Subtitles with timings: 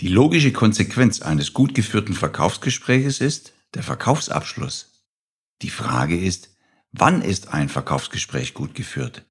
[0.00, 5.04] Die logische Konsequenz eines gut geführten Verkaufsgespräches ist der Verkaufsabschluss.
[5.60, 6.56] Die Frage ist,
[6.90, 9.26] wann ist ein Verkaufsgespräch gut geführt?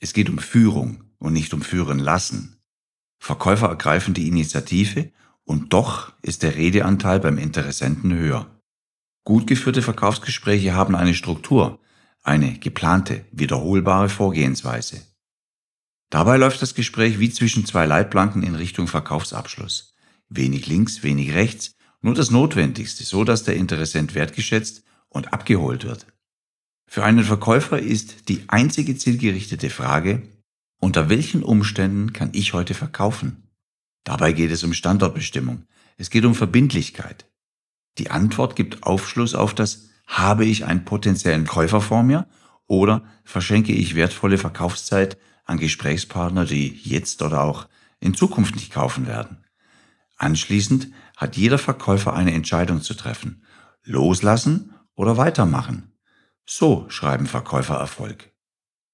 [0.00, 2.60] Es geht um Führung und nicht um Führen lassen.
[3.20, 5.12] Verkäufer ergreifen die Initiative
[5.44, 8.60] und doch ist der Redeanteil beim Interessenten höher.
[9.24, 11.78] Gut geführte Verkaufsgespräche haben eine Struktur,
[12.24, 15.00] eine geplante, wiederholbare Vorgehensweise.
[16.10, 19.91] Dabei läuft das Gespräch wie zwischen zwei Leitplanken in Richtung Verkaufsabschluss.
[20.34, 26.06] Wenig links, wenig rechts, nur das Notwendigste, so dass der Interessent wertgeschätzt und abgeholt wird.
[26.86, 30.22] Für einen Verkäufer ist die einzige zielgerichtete Frage,
[30.80, 33.48] unter welchen Umständen kann ich heute verkaufen?
[34.04, 35.64] Dabei geht es um Standortbestimmung.
[35.96, 37.26] Es geht um Verbindlichkeit.
[37.98, 42.26] Die Antwort gibt Aufschluss auf das, habe ich einen potenziellen Käufer vor mir
[42.66, 47.68] oder verschenke ich wertvolle Verkaufszeit an Gesprächspartner, die jetzt oder auch
[48.00, 49.41] in Zukunft nicht kaufen werden.
[50.22, 53.42] Anschließend hat jeder Verkäufer eine Entscheidung zu treffen.
[53.82, 55.94] Loslassen oder weitermachen.
[56.46, 58.30] So schreiben Verkäufer Erfolg.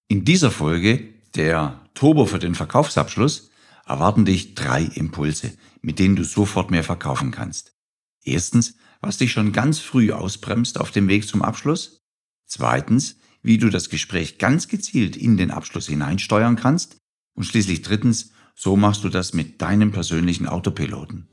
[0.09, 3.51] In dieser Folge, der Turbo für den Verkaufsabschluss,
[3.85, 5.53] erwarten dich drei Impulse,
[5.83, 7.77] mit denen du sofort mehr verkaufen kannst.
[8.25, 12.07] Erstens, was dich schon ganz früh ausbremst auf dem Weg zum Abschluss.
[12.47, 16.97] Zweitens, wie du das Gespräch ganz gezielt in den Abschluss hineinsteuern kannst.
[17.35, 21.29] Und schließlich drittens, so machst du das mit deinem persönlichen Autopiloten.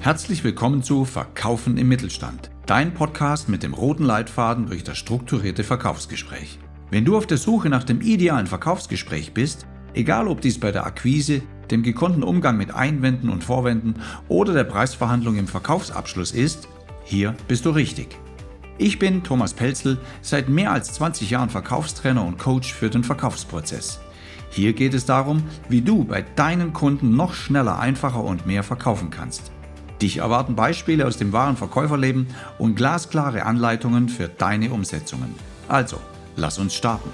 [0.00, 5.62] Herzlich willkommen zu Verkaufen im Mittelstand, dein Podcast mit dem roten Leitfaden durch das strukturierte
[5.62, 6.58] Verkaufsgespräch.
[6.90, 10.84] Wenn du auf der Suche nach dem idealen Verkaufsgespräch bist, egal ob dies bei der
[10.84, 13.94] Akquise, dem gekonnten Umgang mit Einwänden und Vorwänden
[14.26, 16.66] oder der Preisverhandlung im Verkaufsabschluss ist,
[17.04, 18.18] hier bist du richtig.
[18.78, 24.00] Ich bin Thomas Pelzel, seit mehr als 20 Jahren Verkaufstrainer und Coach für den Verkaufsprozess.
[24.54, 29.10] Hier geht es darum, wie du bei deinen Kunden noch schneller, einfacher und mehr verkaufen
[29.10, 29.50] kannst.
[30.00, 35.34] Dich erwarten Beispiele aus dem wahren Verkäuferleben und glasklare Anleitungen für deine Umsetzungen.
[35.66, 35.98] Also,
[36.36, 37.10] lass uns starten.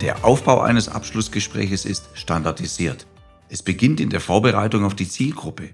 [0.00, 3.08] Der Aufbau eines Abschlussgespräches ist standardisiert.
[3.48, 5.70] Es beginnt in der Vorbereitung auf die Zielgruppe.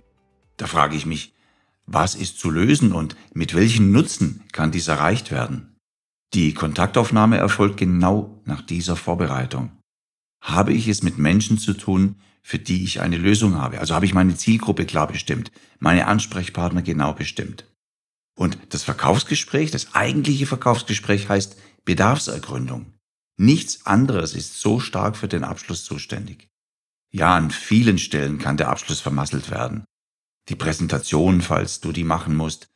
[0.56, 1.34] Da frage ich mich,
[1.86, 5.77] was ist zu lösen und mit welchem Nutzen kann dies erreicht werden?
[6.34, 9.72] Die Kontaktaufnahme erfolgt genau nach dieser Vorbereitung.
[10.42, 13.80] Habe ich es mit Menschen zu tun, für die ich eine Lösung habe?
[13.80, 17.66] Also habe ich meine Zielgruppe klar bestimmt, meine Ansprechpartner genau bestimmt.
[18.36, 22.94] Und das Verkaufsgespräch, das eigentliche Verkaufsgespräch heißt Bedarfsergründung.
[23.36, 26.48] Nichts anderes ist so stark für den Abschluss zuständig.
[27.10, 29.84] Ja, an vielen Stellen kann der Abschluss vermasselt werden.
[30.48, 32.68] Die Präsentation, falls du die machen musst,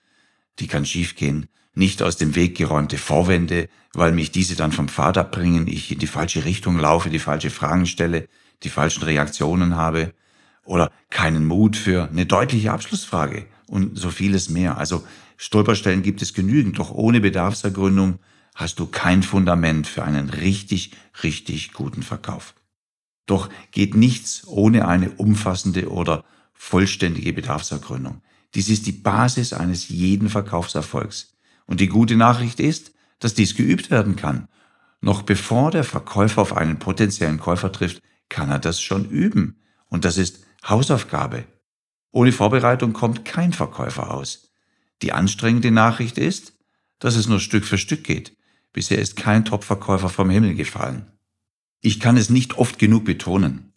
[0.59, 1.49] die kann schiefgehen.
[1.75, 5.99] Nicht aus dem Weg geräumte Vorwände, weil mich diese dann vom Pfad abbringen, ich in
[5.99, 8.29] die falsche Richtung laufe, die falsche Fragen stelle,
[8.63, 10.13] die falschen Reaktionen habe
[10.65, 14.77] oder keinen Mut für eine deutliche Abschlussfrage und so vieles mehr.
[14.77, 15.03] Also
[15.37, 18.19] Stolperstellen gibt es genügend, doch ohne Bedarfsergründung
[18.55, 22.55] hast du kein Fundament für einen richtig, richtig guten Verkauf.
[23.27, 28.21] Doch geht nichts ohne eine umfassende oder vollständige Bedarfsergründung.
[28.55, 31.33] Dies ist die Basis eines jeden Verkaufserfolgs.
[31.67, 34.49] Und die gute Nachricht ist, dass dies geübt werden kann.
[35.01, 39.61] Noch bevor der Verkäufer auf einen potenziellen Käufer trifft, kann er das schon üben.
[39.87, 41.45] Und das ist Hausaufgabe.
[42.13, 44.53] Ohne Vorbereitung kommt kein Verkäufer aus.
[45.03, 46.55] Die anstrengende Nachricht ist,
[46.99, 48.37] dass es nur Stück für Stück geht.
[48.73, 51.07] Bisher ist kein Top-Verkäufer vom Himmel gefallen.
[51.81, 53.73] Ich kann es nicht oft genug betonen.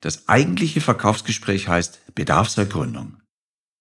[0.00, 3.18] Das eigentliche Verkaufsgespräch heißt Bedarfsergründung.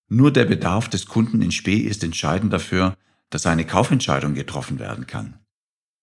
[0.09, 2.97] Nur der Bedarf des Kunden in Spee ist entscheidend dafür,
[3.29, 5.39] dass eine Kaufentscheidung getroffen werden kann.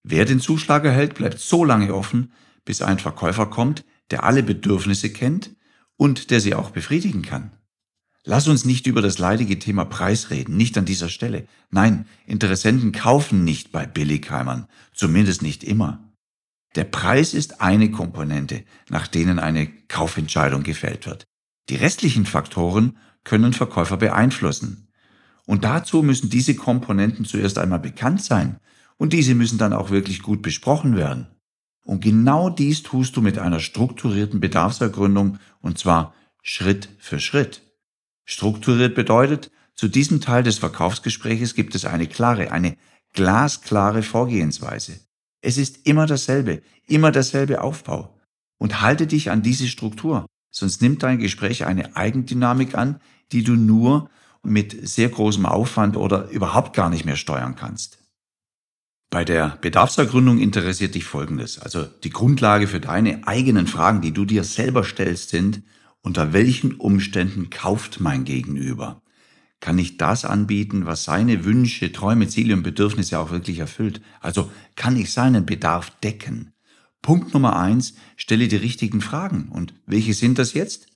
[0.02, 2.32] Wer den Zuschlag erhält, bleibt so lange offen,
[2.64, 5.56] bis ein Verkäufer kommt, der alle Bedürfnisse kennt
[5.96, 7.50] und der sie auch befriedigen kann.
[8.24, 11.46] Lass uns nicht über das leidige Thema Preis reden, nicht an dieser Stelle.
[11.70, 16.02] Nein, Interessenten kaufen nicht bei Billigheimern, zumindest nicht immer.
[16.74, 21.24] Der Preis ist eine Komponente, nach denen eine Kaufentscheidung gefällt wird.
[21.68, 24.85] Die restlichen Faktoren können Verkäufer beeinflussen.
[25.46, 28.58] Und dazu müssen diese Komponenten zuerst einmal bekannt sein
[28.98, 31.28] und diese müssen dann auch wirklich gut besprochen werden.
[31.84, 37.62] Und genau dies tust du mit einer strukturierten Bedarfsergründung und zwar Schritt für Schritt.
[38.24, 42.76] Strukturiert bedeutet, zu diesem Teil des Verkaufsgespräches gibt es eine klare, eine
[43.12, 45.00] glasklare Vorgehensweise.
[45.42, 48.18] Es ist immer dasselbe, immer derselbe Aufbau.
[48.58, 53.00] Und halte dich an diese Struktur, sonst nimmt dein Gespräch eine Eigendynamik an,
[53.32, 54.08] die du nur
[54.46, 57.98] mit sehr großem Aufwand oder überhaupt gar nicht mehr steuern kannst.
[59.10, 61.58] Bei der Bedarfsergründung interessiert dich Folgendes.
[61.58, 65.62] Also die Grundlage für deine eigenen Fragen, die du dir selber stellst, sind,
[66.02, 69.02] unter welchen Umständen kauft mein Gegenüber?
[69.60, 74.00] Kann ich das anbieten, was seine Wünsche, Träume, Ziele und Bedürfnisse auch wirklich erfüllt?
[74.20, 76.52] Also kann ich seinen Bedarf decken?
[77.02, 79.48] Punkt Nummer eins, stelle die richtigen Fragen.
[79.48, 80.88] Und welche sind das jetzt?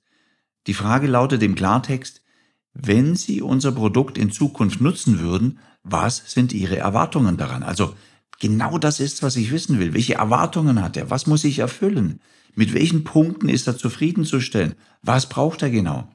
[0.67, 2.21] Die Frage lautet im Klartext,
[2.73, 7.63] wenn Sie unser Produkt in Zukunft nutzen würden, was sind Ihre Erwartungen daran?
[7.63, 7.95] Also
[8.39, 9.93] genau das ist, was ich wissen will.
[9.93, 11.09] Welche Erwartungen hat er?
[11.09, 12.19] Was muss ich erfüllen?
[12.55, 14.75] Mit welchen Punkten ist er zufriedenzustellen?
[15.01, 16.11] Was braucht er genau?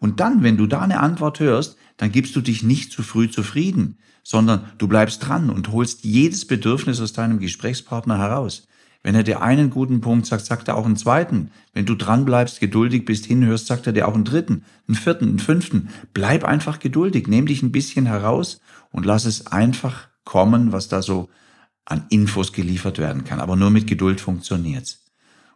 [0.00, 3.30] Und dann, wenn du da eine Antwort hörst, dann gibst du dich nicht zu früh
[3.30, 8.66] zufrieden, sondern du bleibst dran und holst jedes Bedürfnis aus deinem Gesprächspartner heraus.
[9.02, 11.50] Wenn er dir einen guten Punkt sagt, sagt er auch einen zweiten.
[11.72, 15.28] Wenn du dran bleibst, geduldig bist, hinhörst, sagt er dir auch einen dritten, einen vierten,
[15.28, 15.88] einen fünften.
[16.12, 18.60] Bleib einfach geduldig, nimm dich ein bisschen heraus
[18.90, 21.30] und lass es einfach kommen, was da so
[21.86, 23.40] an Infos geliefert werden kann.
[23.40, 25.06] Aber nur mit Geduld funktioniert's.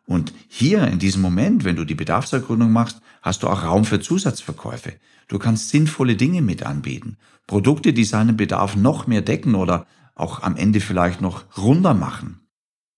[0.06, 4.00] Und hier in diesem Moment, wenn du die Bedarfsergründung machst, hast du auch Raum für
[4.00, 4.94] Zusatzverkäufe.
[5.28, 7.16] Du kannst sinnvolle Dinge mit anbieten.
[7.46, 12.43] Produkte, die seinen Bedarf noch mehr decken oder auch am Ende vielleicht noch runder machen.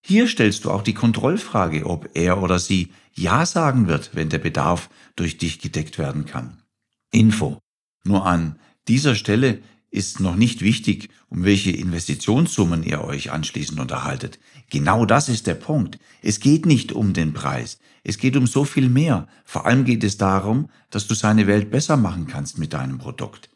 [0.09, 4.39] Hier stellst du auch die Kontrollfrage, ob er oder sie Ja sagen wird, wenn der
[4.39, 6.63] Bedarf durch dich gedeckt werden kann.
[7.11, 7.59] Info.
[8.05, 8.57] Nur an
[8.87, 9.59] dieser Stelle
[9.91, 14.39] ist noch nicht wichtig, um welche Investitionssummen ihr euch anschließend unterhaltet.
[14.71, 15.99] Genau das ist der Punkt.
[16.23, 17.81] Es geht nicht um den Preis.
[18.05, 19.27] Es geht um so viel mehr.
[19.45, 23.51] Vor allem geht es darum, dass du seine Welt besser machen kannst mit deinem Produkt.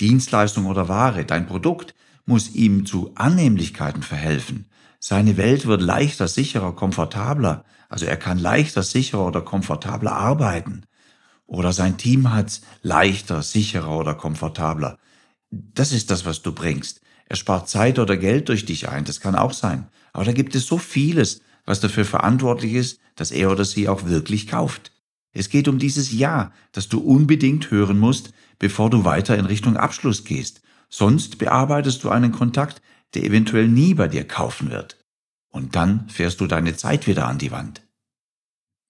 [0.00, 1.94] Dienstleistung oder Ware, dein Produkt
[2.24, 4.64] muss ihm zu Annehmlichkeiten verhelfen.
[5.02, 7.64] Seine Welt wird leichter, sicherer, komfortabler.
[7.88, 10.84] Also er kann leichter, sicherer oder komfortabler arbeiten.
[11.46, 14.98] Oder sein Team hat leichter, sicherer oder komfortabler.
[15.50, 17.00] Das ist das, was du bringst.
[17.24, 19.88] Er spart Zeit oder Geld durch dich ein, das kann auch sein.
[20.12, 24.04] Aber da gibt es so vieles, was dafür verantwortlich ist, dass er oder sie auch
[24.04, 24.92] wirklich kauft.
[25.32, 29.78] Es geht um dieses Ja, das du unbedingt hören musst, bevor du weiter in Richtung
[29.78, 30.60] Abschluss gehst.
[30.90, 32.82] Sonst bearbeitest du einen Kontakt,
[33.14, 34.96] der eventuell nie bei dir kaufen wird.
[35.50, 37.82] Und dann fährst du deine Zeit wieder an die Wand.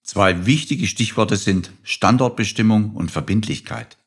[0.03, 3.97] Zwei wichtige Stichworte sind Standortbestimmung und Verbindlichkeit.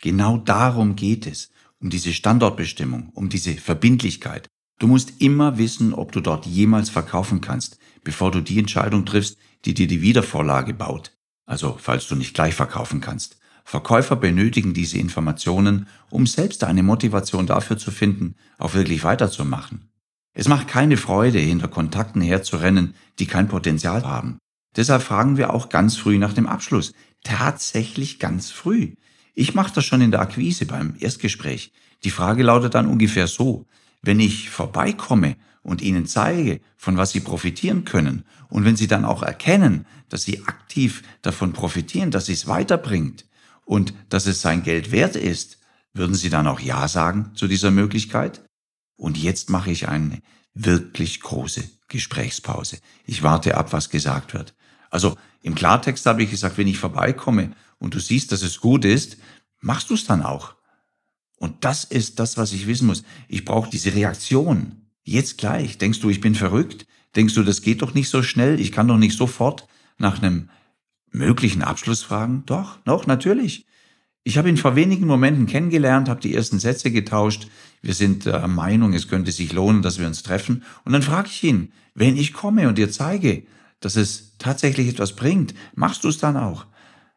[0.00, 1.50] Genau darum geht es,
[1.80, 4.48] um diese Standortbestimmung, um diese Verbindlichkeit.
[4.78, 9.38] Du musst immer wissen, ob du dort jemals verkaufen kannst, bevor du die Entscheidung triffst,
[9.64, 11.12] die dir die Wiedervorlage baut.
[11.44, 13.39] Also falls du nicht gleich verkaufen kannst.
[13.64, 19.90] Verkäufer benötigen diese Informationen, um selbst eine Motivation dafür zu finden, auch wirklich weiterzumachen.
[20.32, 24.38] Es macht keine Freude, hinter Kontakten herzurennen, die kein Potenzial haben.
[24.76, 26.92] Deshalb fragen wir auch ganz früh nach dem Abschluss.
[27.24, 28.94] Tatsächlich ganz früh.
[29.34, 31.72] Ich mache das schon in der Akquise beim Erstgespräch.
[32.04, 33.66] Die Frage lautet dann ungefähr so.
[34.02, 39.04] Wenn ich vorbeikomme und Ihnen zeige, von was Sie profitieren können, und wenn Sie dann
[39.04, 43.24] auch erkennen, dass Sie aktiv davon profitieren, dass es weiterbringt
[43.70, 45.58] und dass es sein Geld wert ist,
[45.94, 48.42] würden Sie dann auch Ja sagen zu dieser Möglichkeit?
[48.96, 50.22] Und jetzt mache ich eine
[50.54, 52.78] wirklich große Gesprächspause.
[53.06, 54.54] Ich warte ab, was gesagt wird.
[54.90, 58.84] Also im Klartext habe ich gesagt, wenn ich vorbeikomme und du siehst, dass es gut
[58.84, 59.18] ist,
[59.60, 60.56] machst du es dann auch.
[61.36, 63.04] Und das ist das, was ich wissen muss.
[63.28, 64.88] Ich brauche diese Reaktion.
[65.04, 65.78] Jetzt gleich.
[65.78, 66.88] Denkst du, ich bin verrückt?
[67.14, 68.58] Denkst du, das geht doch nicht so schnell?
[68.58, 70.50] Ich kann doch nicht sofort nach einem
[71.10, 72.44] möglichen Abschluss fragen?
[72.46, 73.66] Doch, doch, natürlich.
[74.22, 77.48] Ich habe ihn vor wenigen Momenten kennengelernt, habe die ersten Sätze getauscht.
[77.80, 80.62] Wir sind der Meinung, es könnte sich lohnen, dass wir uns treffen.
[80.84, 83.44] Und dann frage ich ihn, wenn ich komme und dir zeige,
[83.80, 86.66] dass es tatsächlich etwas bringt, machst du es dann auch?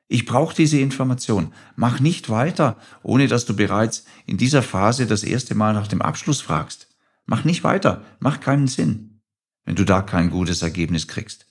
[0.08, 1.54] Ich brauche diese Information.
[1.76, 6.02] Mach nicht weiter, ohne dass du bereits in dieser Phase das erste Mal nach dem
[6.02, 6.88] Abschluss fragst.
[7.26, 9.22] Mach nicht weiter, macht keinen Sinn,
[9.66, 11.48] wenn du da kein gutes Ergebnis kriegst.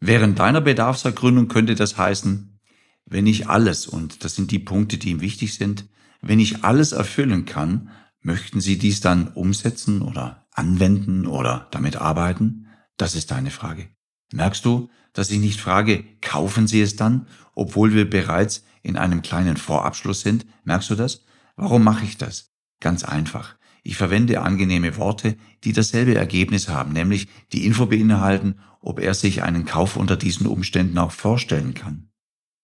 [0.00, 2.58] Während deiner Bedarfsergründung könnte das heißen,
[3.06, 5.86] wenn ich alles, und das sind die Punkte, die ihm wichtig sind,
[6.20, 12.66] wenn ich alles erfüllen kann, möchten Sie dies dann umsetzen oder anwenden oder damit arbeiten?
[12.96, 13.88] Das ist deine Frage.
[14.32, 19.22] Merkst du, dass ich nicht frage, kaufen Sie es dann, obwohl wir bereits in einem
[19.22, 20.46] kleinen Vorabschluss sind?
[20.64, 21.24] Merkst du das?
[21.54, 22.52] Warum mache ich das?
[22.80, 23.56] Ganz einfach.
[23.86, 29.44] Ich verwende angenehme Worte, die dasselbe Ergebnis haben, nämlich die Info beinhalten, ob er sich
[29.44, 32.08] einen Kauf unter diesen Umständen auch vorstellen kann.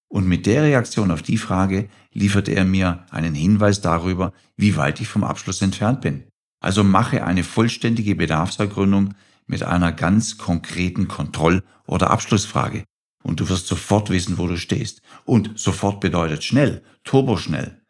[0.08, 5.00] Und mit der Reaktion auf die Frage liefert er mir einen Hinweis darüber, wie weit
[5.00, 6.24] ich vom Abschluss entfernt bin.
[6.58, 9.14] Also mache eine vollständige Bedarfsergründung
[9.46, 12.82] mit einer ganz konkreten Kontroll- oder Abschlussfrage.
[13.22, 15.02] Und du wirst sofort wissen, wo du stehst.
[15.24, 17.80] Und sofort bedeutet schnell, turboschnell.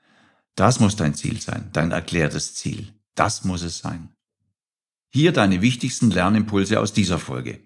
[0.55, 2.93] Das muss dein Ziel sein, dein erklärtes Ziel.
[3.15, 4.15] Das muss es sein.
[5.11, 7.61] Hier deine wichtigsten Lernimpulse aus dieser Folge.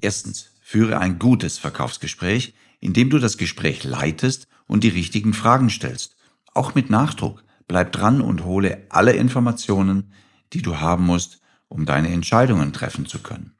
[0.00, 6.16] Erstens, führe ein gutes Verkaufsgespräch, indem du das Gespräch leitest und die richtigen Fragen stellst.
[6.54, 7.44] Auch mit Nachdruck.
[7.66, 10.12] Bleib dran und hole alle Informationen,
[10.52, 13.56] die du haben musst, um deine Entscheidungen treffen zu können.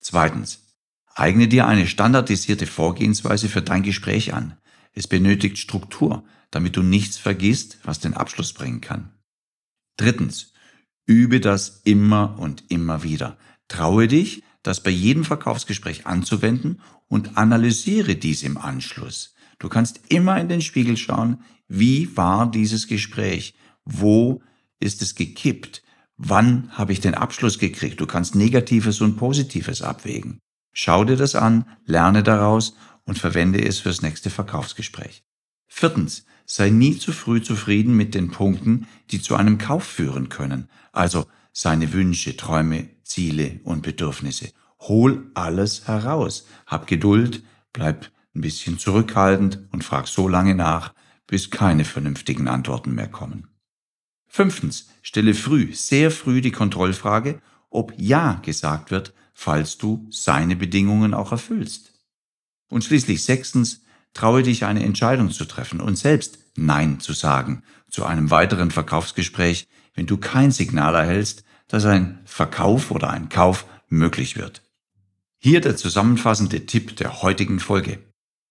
[0.00, 0.62] Zweitens,
[1.14, 4.56] eigne dir eine standardisierte Vorgehensweise für dein Gespräch an.
[4.92, 9.10] Es benötigt Struktur, damit du nichts vergisst, was den Abschluss bringen kann.
[9.96, 10.52] Drittens,
[11.06, 13.38] übe das immer und immer wieder.
[13.68, 19.34] Traue dich, das bei jedem Verkaufsgespräch anzuwenden und analysiere dies im Anschluss.
[19.58, 23.54] Du kannst immer in den Spiegel schauen, wie war dieses Gespräch?
[23.84, 24.42] Wo
[24.80, 25.82] ist es gekippt?
[26.16, 28.00] Wann habe ich den Abschluss gekriegt?
[28.00, 30.38] Du kannst Negatives und Positives abwägen.
[30.72, 32.74] Schau dir das an, lerne daraus
[33.10, 35.24] und verwende es fürs nächste Verkaufsgespräch.
[35.66, 40.68] Viertens, sei nie zu früh zufrieden mit den Punkten, die zu einem Kauf führen können.
[40.92, 44.52] Also seine Wünsche, Träume, Ziele und Bedürfnisse.
[44.78, 46.46] Hol alles heraus.
[46.68, 50.94] Hab Geduld, bleib ein bisschen zurückhaltend und frag so lange nach,
[51.26, 53.48] bis keine vernünftigen Antworten mehr kommen.
[54.28, 61.12] Fünftens, stelle früh, sehr früh die Kontrollfrage, ob Ja gesagt wird, falls du seine Bedingungen
[61.12, 61.90] auch erfüllst.
[62.70, 63.82] Und schließlich sechstens,
[64.14, 69.66] traue dich eine Entscheidung zu treffen und selbst Nein zu sagen zu einem weiteren Verkaufsgespräch,
[69.94, 74.62] wenn du kein Signal erhältst, dass ein Verkauf oder ein Kauf möglich wird.
[75.38, 77.98] Hier der zusammenfassende Tipp der heutigen Folge.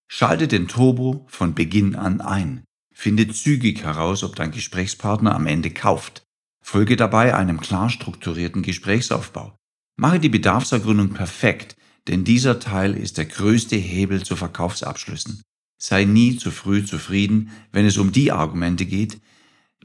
[0.07, 2.63] Schalte den Turbo von Beginn an ein.
[2.93, 6.23] Finde zügig heraus, ob dein Gesprächspartner am Ende kauft.
[6.61, 9.55] Folge dabei einem klar strukturierten Gesprächsaufbau.
[9.95, 11.75] Mache die Bedarfsergründung perfekt,
[12.07, 15.41] denn dieser Teil ist der größte Hebel zu Verkaufsabschlüssen.
[15.77, 19.19] Sei nie zu früh zufrieden, wenn es um die Argumente geht,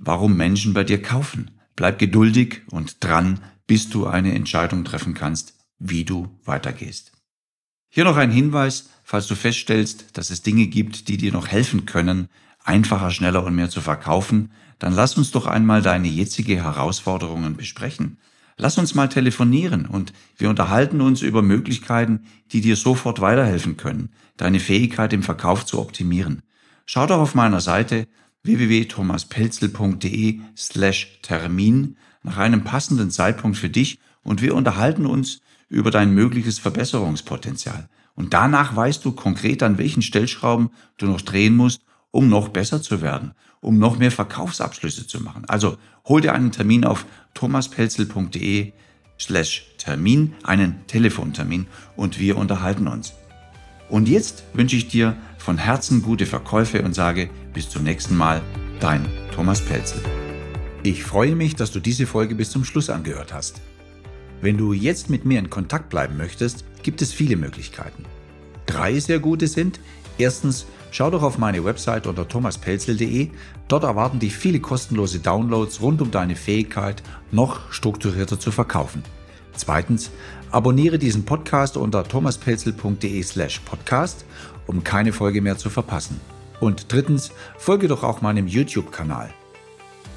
[0.00, 1.50] warum Menschen bei dir kaufen.
[1.76, 7.12] Bleib geduldig und dran, bis du eine Entscheidung treffen kannst, wie du weitergehst.
[7.88, 11.86] Hier noch ein Hinweis, falls du feststellst, dass es Dinge gibt, die dir noch helfen
[11.86, 12.28] können,
[12.64, 18.18] einfacher, schneller und mehr zu verkaufen, dann lass uns doch einmal deine jetzige Herausforderungen besprechen.
[18.56, 24.10] Lass uns mal telefonieren und wir unterhalten uns über Möglichkeiten, die dir sofort weiterhelfen können,
[24.36, 26.42] deine Fähigkeit im Verkauf zu optimieren.
[26.86, 28.06] Schau doch auf meiner Seite
[28.44, 36.12] www.thomaspelzel.de slash Termin nach einem passenden Zeitpunkt für dich und wir unterhalten uns über dein
[36.14, 37.88] mögliches Verbesserungspotenzial.
[38.14, 41.82] Und danach weißt du konkret, an welchen Stellschrauben du noch drehen musst,
[42.14, 45.44] um noch besser zu werden, um noch mehr Verkaufsabschlüsse zu machen.
[45.48, 48.72] Also hol dir einen Termin auf thomaspelzel.de
[49.18, 51.66] slash Termin, einen Telefontermin
[51.96, 53.14] und wir unterhalten uns.
[53.88, 58.42] Und jetzt wünsche ich dir von Herzen gute Verkäufe und sage bis zum nächsten Mal,
[58.78, 59.04] dein
[59.34, 60.00] Thomas Pelzel.
[60.84, 63.60] Ich freue mich, dass du diese Folge bis zum Schluss angehört hast.
[64.40, 68.04] Wenn du jetzt mit mir in Kontakt bleiben möchtest, gibt es viele Möglichkeiten.
[68.74, 69.78] Drei sehr gute sind,
[70.18, 73.28] erstens, schau doch auf meine Website unter thomaspelzel.de.
[73.68, 77.00] Dort erwarten dich viele kostenlose Downloads rund um deine Fähigkeit,
[77.30, 79.04] noch strukturierter zu verkaufen.
[79.52, 80.10] Zweitens,
[80.50, 84.24] abonniere diesen Podcast unter thomaspelzel.de slash podcast,
[84.66, 86.20] um keine Folge mehr zu verpassen.
[86.58, 89.32] Und drittens, folge doch auch meinem YouTube-Kanal.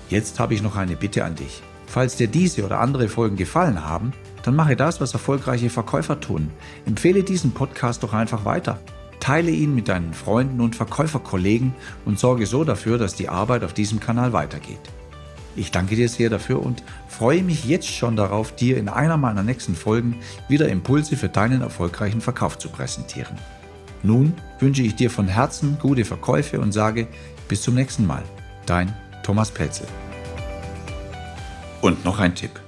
[0.09, 1.61] Jetzt habe ich noch eine Bitte an dich.
[1.85, 4.13] Falls dir diese oder andere Folgen gefallen haben,
[4.47, 6.49] dann mache das, was erfolgreiche Verkäufer tun.
[6.85, 8.79] Empfehle diesen Podcast doch einfach weiter.
[9.19, 11.73] Teile ihn mit deinen Freunden und Verkäuferkollegen
[12.05, 14.79] und sorge so dafür, dass die Arbeit auf diesem Kanal weitergeht.
[15.57, 19.43] Ich danke dir sehr dafür und freue mich jetzt schon darauf, dir in einer meiner
[19.43, 20.15] nächsten Folgen
[20.47, 23.35] wieder Impulse für deinen erfolgreichen Verkauf zu präsentieren.
[24.01, 27.07] Nun wünsche ich dir von Herzen gute Verkäufe und sage
[27.49, 28.23] bis zum nächsten Mal.
[28.65, 29.87] Dein Thomas Pelzel.
[31.81, 32.61] Und noch ein Tipp.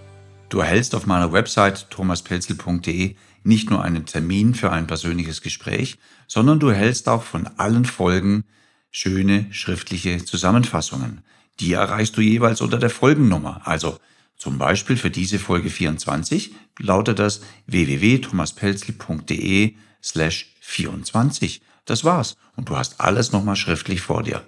[0.50, 6.60] Du erhältst auf meiner Website thomaspelzel.de nicht nur einen Termin für ein persönliches Gespräch, sondern
[6.60, 8.44] du erhältst auch von allen Folgen
[8.92, 11.22] schöne schriftliche Zusammenfassungen.
[11.60, 13.62] Die erreichst du jeweils unter der Folgennummer.
[13.66, 14.00] Also
[14.38, 21.62] zum Beispiel für diese Folge 24 lautet das www.thomaspelzel.de slash 24.
[21.86, 24.44] Das war's und du hast alles nochmal schriftlich vor dir.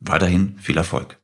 [0.00, 1.20] Weiterhin viel Erfolg.